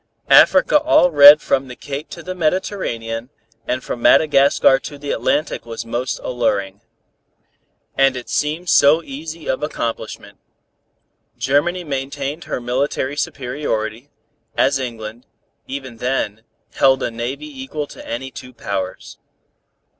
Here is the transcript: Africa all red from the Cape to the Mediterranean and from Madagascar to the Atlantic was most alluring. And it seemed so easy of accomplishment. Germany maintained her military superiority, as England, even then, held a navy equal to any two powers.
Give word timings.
Africa 0.31 0.79
all 0.79 1.11
red 1.11 1.43
from 1.43 1.67
the 1.67 1.75
Cape 1.75 2.09
to 2.09 2.23
the 2.23 2.33
Mediterranean 2.33 3.29
and 3.67 3.83
from 3.83 4.01
Madagascar 4.01 4.79
to 4.79 4.97
the 4.97 5.11
Atlantic 5.11 5.63
was 5.63 5.85
most 5.85 6.17
alluring. 6.23 6.81
And 7.95 8.17
it 8.17 8.27
seemed 8.27 8.67
so 8.67 9.03
easy 9.03 9.45
of 9.47 9.61
accomplishment. 9.61 10.39
Germany 11.37 11.83
maintained 11.83 12.45
her 12.45 12.59
military 12.59 13.15
superiority, 13.15 14.09
as 14.57 14.79
England, 14.79 15.27
even 15.67 15.97
then, 15.97 16.45
held 16.73 17.03
a 17.03 17.11
navy 17.11 17.61
equal 17.61 17.85
to 17.85 18.03
any 18.03 18.31
two 18.31 18.53
powers. 18.53 19.19